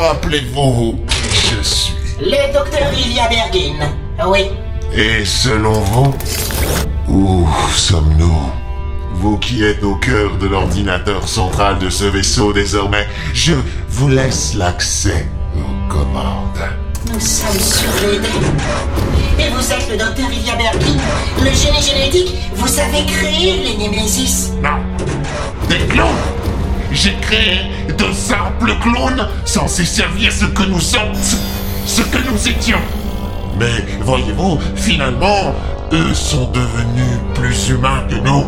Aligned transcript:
rappelez-vous 0.00 0.98
qui 1.08 1.56
je 1.56 1.62
suis? 1.62 1.94
Le 2.20 2.52
docteur 2.52 2.92
Ilya 2.92 3.28
Bergin. 3.28 3.88
Oui. 4.26 4.50
Et 4.94 5.24
selon 5.24 5.72
vous, 5.72 6.14
où 7.08 7.48
sommes-nous? 7.74 8.40
Vous 9.14 9.36
qui 9.38 9.64
êtes 9.64 9.82
au 9.82 9.96
cœur 9.96 10.36
de 10.38 10.46
l'ordinateur 10.46 11.28
central 11.28 11.78
de 11.78 11.90
ce 11.90 12.04
vaisseau 12.04 12.52
désormais, 12.52 13.06
je 13.34 13.52
vous 13.88 14.08
laisse 14.08 14.54
l'accès 14.54 15.26
aux 15.56 15.92
commandes. 15.92 16.70
Nous 17.12 17.20
sommes 17.20 17.58
sur 17.60 17.90
les 18.08 19.44
Et 19.44 19.48
vous 19.50 19.72
êtes 19.72 19.90
le 19.90 19.96
docteur 19.98 20.30
Ilya 20.32 20.56
Bergin, 20.56 20.98
le 21.38 21.50
génie 21.50 21.82
génétique. 21.82 22.34
Vous 22.54 22.78
avez 22.78 23.04
créé 23.06 23.62
les 23.64 23.76
Némésis. 23.76 24.52
Non 24.62 24.78
Des 25.68 25.78
clones 25.86 26.06
J'ai 26.92 27.14
créé 27.20 27.60
de 27.96 28.12
simples 28.12 28.74
clones 28.82 29.28
censés 29.44 29.84
servir 29.84 30.32
ce 30.32 30.44
que 30.46 30.62
nous 30.64 30.80
sommes, 30.80 31.14
ce- 31.86 32.02
que 32.02 32.18
nous 32.30 32.48
étions. 32.48 32.78
Mais 33.58 33.84
voyez-vous, 34.02 34.58
finalement, 34.74 35.54
eux 35.92 36.14
sont 36.14 36.50
devenus 36.50 37.18
plus 37.34 37.68
humains 37.70 38.02
que 38.08 38.14
nous. 38.16 38.44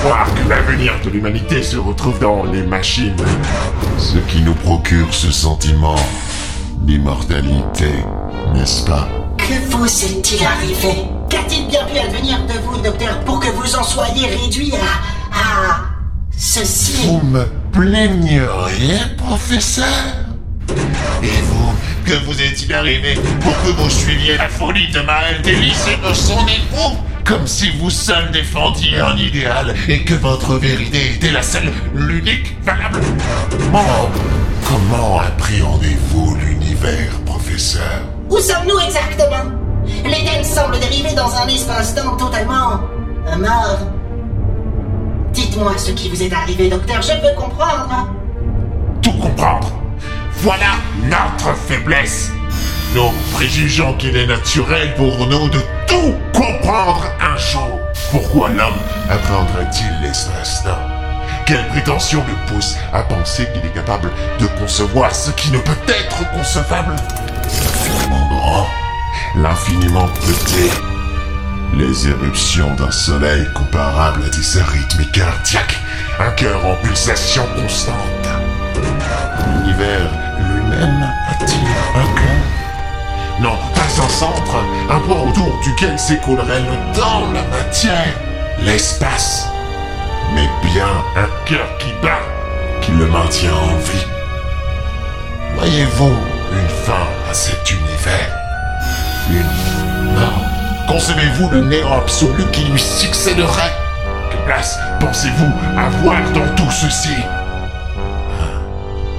Croire 0.00 0.26
que 0.34 0.48
l'avenir 0.48 0.92
de 1.04 1.10
l'humanité 1.10 1.62
se 1.62 1.76
retrouve 1.76 2.18
dans 2.18 2.44
les 2.44 2.62
machines. 2.62 3.14
Ce 3.98 4.16
qui 4.30 4.40
nous 4.40 4.54
procure 4.54 5.12
ce 5.12 5.30
sentiment 5.30 5.96
d'immortalité, 6.78 7.90
n'est-ce 8.54 8.84
pas? 8.84 9.06
Que 9.36 9.54
vous 9.70 9.84
est-il 9.84 10.44
arrivé? 10.44 11.04
Qu'a-t-il 11.28 11.68
bien 11.68 11.84
pu 11.84 11.98
advenir 11.98 12.38
de 12.46 12.54
vous, 12.64 12.80
docteur, 12.80 13.20
pour 13.20 13.38
que 13.40 13.48
vous 13.50 13.76
en 13.76 13.82
soyez 13.84 14.26
réduit 14.26 14.72
à. 14.74 15.36
à. 15.38 15.76
ceci? 16.36 17.06
Vous 17.06 17.20
me 17.26 17.44
plaigneriez, 17.72 18.98
professeur 19.16 19.86
Et 21.22 21.40
vous, 21.44 21.72
que 22.04 22.14
vous 22.24 22.40
est-il 22.40 22.72
arrivé 22.74 23.14
pour 23.40 23.52
que 23.62 23.70
vous 23.70 23.90
suiviez 23.90 24.36
la 24.36 24.48
folie 24.48 24.88
de 24.90 25.00
Maël 25.00 25.40
Délice 25.42 25.86
et 25.88 26.08
de 26.08 26.14
son 26.14 26.40
époux 26.46 26.96
Comme 27.24 27.46
si 27.46 27.70
vous 27.78 27.90
seul 27.90 28.30
défendiez 28.32 28.98
un 29.00 29.16
idéal 29.16 29.74
et 29.88 30.02
que 30.04 30.14
votre 30.14 30.54
vérité 30.56 31.14
était 31.14 31.32
la 31.32 31.42
seule, 31.42 31.72
l'unique, 31.94 32.56
valable 32.62 33.00
Oh, 33.72 34.08
comment 34.68 35.20
appréhendez-vous 35.20 36.36
l'univers, 36.36 37.12
professeur 37.24 38.02
Où 38.28 38.38
sommes-nous 38.38 38.78
exactement? 38.80 39.50
L'Éden 40.04 40.44
semble 40.44 40.78
dériver 40.78 41.14
dans 41.14 41.34
un 41.34 41.46
espace-temps 41.48 42.16
totalement. 42.16 42.80
mort. 43.38 43.78
Dites-moi 45.50 45.76
ce 45.76 45.90
qui 45.90 46.08
vous 46.08 46.22
est 46.22 46.32
arrivé, 46.32 46.68
docteur, 46.68 47.02
je 47.02 47.10
peux 47.10 47.34
comprendre. 47.34 48.08
tout 49.02 49.10
comprendre. 49.14 49.68
Voilà 50.34 50.76
notre 51.02 51.56
faiblesse. 51.56 52.30
Nous 52.94 53.10
préjugeons 53.32 53.94
qu'il 53.94 54.16
est 54.16 54.28
naturel 54.28 54.94
pour 54.94 55.26
nous 55.26 55.48
de 55.48 55.58
tout 55.88 56.14
comprendre 56.32 57.04
un 57.20 57.36
jour. 57.36 57.80
Pourquoi 58.12 58.50
l'homme 58.50 58.78
appréhendrait-il 59.10 60.06
l'espace-temps 60.06 60.86
Quelle 61.46 61.66
prétention 61.66 62.22
le 62.28 62.54
pousse 62.54 62.76
à 62.92 63.02
penser 63.02 63.48
qu'il 63.52 63.68
est 63.68 63.74
capable 63.74 64.12
de 64.38 64.46
concevoir 64.60 65.12
ce 65.12 65.32
qui 65.32 65.50
ne 65.50 65.58
peut 65.58 65.72
être 65.88 66.30
concevable? 66.32 66.94
L'infiniment 69.34 70.06
petit, 70.06 70.70
les 71.74 72.08
éruptions 72.08 72.74
d'un 72.74 72.90
soleil 72.90 73.46
comparable 73.54 74.22
à 74.24 74.28
des 74.28 74.58
arythmes 74.58 75.04
cardiaques, 75.12 75.78
un 76.18 76.30
cœur 76.32 76.64
en 76.66 76.74
pulsation 76.76 77.44
constante. 77.56 77.96
L'univers 79.46 80.10
lui-même 80.38 81.10
a-t-il 81.30 81.66
un 81.98 82.14
cœur 82.14 83.40
Non, 83.40 83.56
pas 83.74 84.02
un 84.02 84.08
centre, 84.08 84.56
un 84.90 85.00
point 85.00 85.22
autour 85.22 85.60
duquel 85.62 85.98
s'écoulerait 85.98 86.60
le 86.60 86.98
temps, 86.98 87.30
la 87.32 87.42
matière, 87.44 88.14
l'espace, 88.62 89.46
mais 90.34 90.48
bien 90.62 90.88
un 91.16 91.28
cœur 91.46 91.66
qui 91.78 91.92
bat, 92.02 92.20
qui 92.82 92.92
le 92.92 93.06
maintient 93.06 93.54
en 93.54 93.76
vie. 93.76 94.06
Voyez-vous 95.56 96.16
une 96.52 96.68
fin 96.84 97.06
à 97.30 97.34
cet 97.34 97.70
univers? 97.70 98.36
Une 99.30 99.89
Concevez-vous 100.90 101.48
le 101.50 101.60
néant 101.60 101.98
absolu 101.98 102.42
qui 102.50 102.64
lui 102.64 102.80
succéderait? 102.80 103.72
Quelle 104.28 104.44
place 104.44 104.76
pensez-vous 104.98 105.52
avoir 105.78 106.20
dans 106.32 106.52
tout 106.56 106.70
ceci? 106.72 107.14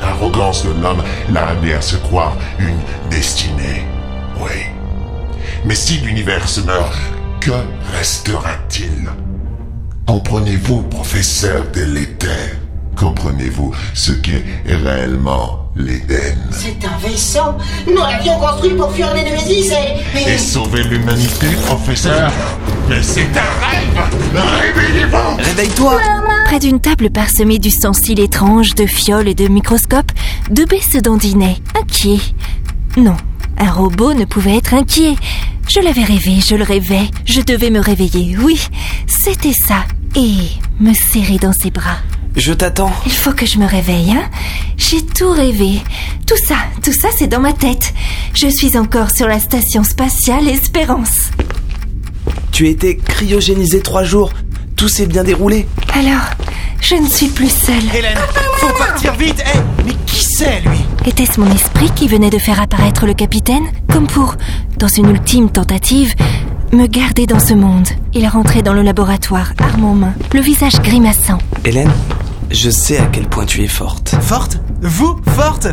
L'arrogance 0.00 0.64
de 0.64 0.70
l'homme 0.82 1.04
l'a 1.32 1.46
amené 1.46 1.74
à 1.74 1.80
se 1.80 1.94
croire 1.94 2.36
une 2.58 2.80
destinée. 3.08 3.86
Oui. 4.40 4.66
Mais 5.64 5.76
si 5.76 5.98
l'univers 5.98 6.44
meurt, 6.66 6.98
que 7.40 7.52
restera-t-il? 7.96 9.08
Comprenez-vous, 10.06 10.82
professeur 10.82 11.62
délétère 11.72 12.56
Comprenez-vous 13.00 13.72
ce 13.94 14.12
qu'est 14.12 14.44
réellement 14.66 15.70
l'Éden? 15.74 16.36
C'est 16.50 16.76
un 16.84 16.98
vaisseau. 16.98 17.54
Nous 17.86 17.96
l'avions 17.96 18.38
construit 18.38 18.74
pour 18.74 18.92
fuir 18.92 19.14
les 19.14 19.22
Némésis 19.22 19.72
et. 19.72 20.30
Et 20.30 20.36
sauver 20.36 20.82
l'humanité, 20.82 21.46
professeur 21.64 22.30
Mais 22.90 23.02
c'est 23.02 23.22
un 23.22 23.66
rêve 23.66 24.10
Réveillez-vous 24.34 25.36
Réveille-toi 25.38 25.98
Près 26.44 26.58
d'une 26.58 26.78
table 26.78 27.08
parsemée 27.08 27.58
d'ustensiles 27.58 28.20
étranges, 28.20 28.74
de 28.74 28.84
fioles 28.84 29.28
et 29.28 29.34
de 29.34 29.48
microscopes, 29.48 30.12
deux 30.50 30.66
baies 30.66 30.82
se 30.82 30.98
dandinaient, 30.98 31.56
inquiets. 31.80 32.20
Non, 32.98 33.16
un 33.56 33.70
robot 33.70 34.12
ne 34.12 34.26
pouvait 34.26 34.58
être 34.58 34.74
inquiet. 34.74 35.16
Je 35.68 35.80
l'avais 35.80 36.04
rêvé, 36.04 36.40
je 36.46 36.54
le 36.54 36.64
rêvais, 36.64 37.08
je 37.24 37.40
devais 37.40 37.70
me 37.70 37.80
réveiller, 37.80 38.36
oui, 38.42 38.60
c'était 39.06 39.54
ça. 39.54 39.84
Et 40.16 40.34
me 40.80 40.92
serrer 40.92 41.38
dans 41.38 41.52
ses 41.54 41.70
bras. 41.70 41.96
Je 42.36 42.52
t'attends. 42.52 42.92
Il 43.06 43.12
faut 43.12 43.32
que 43.32 43.44
je 43.46 43.58
me 43.58 43.66
réveille, 43.66 44.12
hein 44.12 44.22
J'ai 44.76 45.04
tout 45.04 45.30
rêvé. 45.30 45.80
Tout 46.26 46.36
ça, 46.46 46.56
tout 46.82 46.92
ça, 46.92 47.08
c'est 47.16 47.26
dans 47.26 47.40
ma 47.40 47.52
tête. 47.52 47.92
Je 48.34 48.46
suis 48.48 48.76
encore 48.78 49.10
sur 49.10 49.26
la 49.26 49.40
station 49.40 49.82
spatiale 49.84 50.48
Espérance. 50.48 51.30
Tu 52.52 52.68
étais 52.68 52.96
cryogénisé 52.96 53.80
trois 53.80 54.04
jours. 54.04 54.30
Tout 54.76 54.88
s'est 54.88 55.06
bien 55.06 55.24
déroulé. 55.24 55.66
Alors, 55.94 56.22
je 56.80 56.94
ne 56.94 57.06
suis 57.06 57.28
plus 57.28 57.50
seule. 57.50 57.94
Hélène, 57.94 58.16
faut 58.56 58.72
partir 58.78 59.14
vite 59.14 59.42
Eh, 59.54 59.58
mais 59.84 59.92
qui 60.06 60.24
c'est, 60.24 60.60
lui? 60.60 60.78
Était-ce 61.06 61.40
mon 61.40 61.50
esprit 61.52 61.90
qui 61.94 62.08
venait 62.08 62.30
de 62.30 62.38
faire 62.38 62.60
apparaître 62.62 63.06
le 63.06 63.14
capitaine? 63.14 63.64
Comme 63.92 64.06
pour, 64.06 64.36
dans 64.78 64.88
une 64.88 65.10
ultime 65.10 65.50
tentative, 65.50 66.14
me 66.72 66.86
garder 66.86 67.26
dans 67.26 67.40
ce 67.40 67.52
monde. 67.54 67.88
Il 68.14 68.26
rentrait 68.28 68.62
dans 68.62 68.72
le 68.72 68.82
laboratoire, 68.82 69.52
arme 69.58 69.84
en 69.84 69.94
main, 69.94 70.14
le 70.32 70.40
visage 70.40 70.80
grimaçant. 70.80 71.38
Hélène, 71.64 71.90
je 72.50 72.70
sais 72.70 72.98
à 72.98 73.06
quel 73.06 73.26
point 73.26 73.44
tu 73.46 73.62
es 73.62 73.68
forte. 73.68 74.14
Forte 74.20 74.58
Vous 74.82 75.20
Forte 75.36 75.68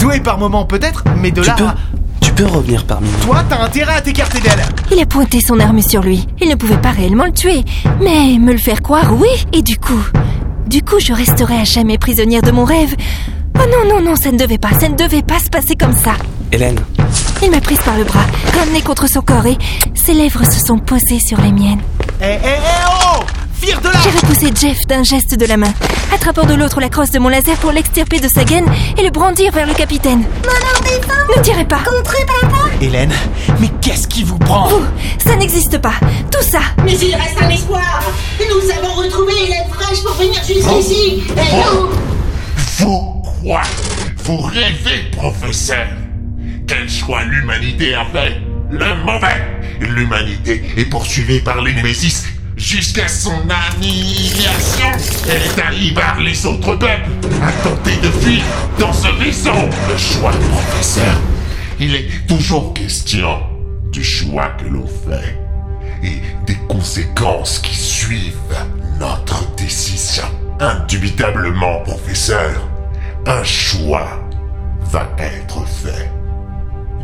Douée 0.00 0.20
par 0.20 0.38
moment 0.38 0.64
peut-être, 0.64 1.04
mais 1.18 1.30
de 1.30 1.40
Tu 1.42 1.48
là 1.48 1.54
peux, 1.56 1.64
à- 1.66 1.74
tu 2.20 2.32
peux 2.32 2.46
revenir 2.46 2.84
parmi 2.86 3.08
nous. 3.08 3.18
Toi, 3.26 3.44
t'as 3.48 3.62
intérêt 3.62 3.94
à 3.96 4.00
t'écarter 4.00 4.40
d'elle 4.40 4.62
Il 4.92 5.00
a 5.00 5.06
pointé 5.06 5.40
son 5.40 5.58
arme 5.60 5.80
sur 5.82 6.02
lui. 6.02 6.26
Il 6.40 6.48
ne 6.48 6.54
pouvait 6.54 6.76
pas 6.78 6.90
réellement 6.90 7.24
le 7.24 7.32
tuer, 7.32 7.64
mais 8.00 8.38
me 8.38 8.52
le 8.52 8.58
faire 8.58 8.82
croire, 8.82 9.12
oui. 9.18 9.28
Et 9.52 9.62
du 9.62 9.76
coup, 9.78 10.00
du 10.66 10.82
coup, 10.82 10.98
je 11.00 11.12
resterai 11.12 11.58
à 11.60 11.64
jamais 11.64 11.98
prisonnière 11.98 12.42
de 12.42 12.50
mon 12.50 12.64
rêve. 12.64 12.94
Oh 13.58 13.62
non, 13.70 13.94
non, 13.94 14.02
non, 14.04 14.16
ça 14.16 14.30
ne 14.30 14.38
devait 14.38 14.58
pas, 14.58 14.70
ça 14.78 14.88
ne 14.88 14.94
devait 14.96 15.22
pas 15.22 15.38
se 15.38 15.48
passer 15.48 15.74
comme 15.76 15.94
ça. 15.96 16.12
Hélène, 16.52 16.78
Il 17.42 17.50
m'a 17.50 17.60
prise 17.60 17.78
par 17.84 17.96
le 17.96 18.04
bras, 18.04 18.24
ramenée 18.56 18.82
contre 18.82 19.08
son 19.08 19.20
corps 19.22 19.46
et 19.46 19.56
ses 19.94 20.12
lèvres 20.14 20.44
se 20.44 20.60
sont 20.64 20.78
posées 20.78 21.18
sur 21.18 21.40
les 21.40 21.50
miennes. 21.52 21.80
Eh, 22.20 22.24
eh, 22.24 22.36
eh, 22.44 22.48
oh 22.85 22.85
Vire 23.66 23.80
de 23.80 23.88
là 23.88 23.98
J'ai 24.04 24.10
repoussé 24.10 24.52
Jeff 24.54 24.78
d'un 24.86 25.02
geste 25.02 25.36
de 25.36 25.44
la 25.44 25.56
main, 25.56 25.72
attrapant 26.14 26.46
de 26.46 26.54
l'autre 26.54 26.80
la 26.80 26.88
crosse 26.88 27.10
de 27.10 27.18
mon 27.18 27.28
laser 27.28 27.56
pour 27.56 27.72
l'extirper 27.72 28.20
de 28.20 28.28
sa 28.28 28.44
gaine 28.44 28.64
et 28.96 29.02
le 29.02 29.10
brandir 29.10 29.50
vers 29.50 29.66
le 29.66 29.74
capitaine. 29.74 30.20
Ne 30.20 31.42
tirez 31.42 31.64
pas. 31.64 31.80
Hélène, 32.80 33.12
mais 33.58 33.68
qu'est-ce 33.82 34.06
qui 34.06 34.22
vous 34.22 34.38
prend 34.38 34.68
Vous, 34.68 34.84
ça 35.18 35.34
n'existe 35.34 35.78
pas. 35.78 35.94
Tout 36.30 36.48
ça. 36.48 36.60
Mais 36.84 36.92
il 36.92 37.12
reste 37.16 37.42
un 37.42 37.48
espoir. 37.48 38.04
Nous 38.38 38.70
avons 38.70 38.94
retrouvé 39.02 39.32
Hélène 39.46 39.68
Fraîche 39.72 40.00
pour 40.04 40.14
venir 40.14 40.40
jusqu'ici 40.44 41.24
Et 41.36 41.56
nous 41.56 41.88
Vous 42.78 43.22
quoi 43.42 43.62
Vous 44.18 44.36
rêvez, 44.36 45.10
professeur 45.10 45.88
Quel 46.68 46.88
choix 46.88 47.24
l'humanité 47.24 47.94
a 47.94 48.04
fait 48.04 48.40
Le 48.70 48.94
mauvais? 49.04 49.42
L'humanité 49.80 50.62
est 50.76 50.84
poursuivie 50.84 51.40
par 51.40 51.60
les 51.62 51.72
Némésis 51.72 52.26
jusqu'à 52.56 53.08
son 53.08 53.42
annihilation 53.48 54.92
Elle 55.28 55.42
est 55.42 55.62
haïe 55.62 55.92
par 55.92 56.20
les 56.20 56.46
autres 56.46 56.74
peuples 56.76 57.10
a 57.42 57.52
tenté 57.62 57.96
de 57.96 58.10
fuir 58.10 58.42
dans 58.78 58.92
ce 58.92 59.08
vaisseau 59.22 59.50
Le 59.88 59.96
choix, 59.96 60.32
professeur 60.32 61.20
Il 61.78 61.94
est 61.94 62.26
toujours 62.26 62.72
question 62.74 63.40
du 63.92 64.02
choix 64.02 64.48
que 64.58 64.66
l'on 64.66 64.86
fait 64.86 65.38
et 66.02 66.20
des 66.46 66.58
conséquences 66.68 67.58
qui 67.58 67.74
suivent 67.74 68.34
notre 68.98 69.54
décision. 69.56 70.24
Indubitablement, 70.60 71.80
professeur, 71.80 72.68
un 73.26 73.42
choix 73.44 74.20
va 74.90 75.08
être 75.18 75.66
fait. 75.66 76.10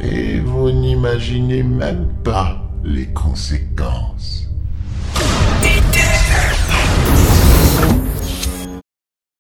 Et 0.03 0.41
vous 0.41 0.71
n'imaginez 0.71 1.63
même 1.63 2.09
pas 2.25 2.59
les 2.85 3.07
conséquences. 3.07 4.52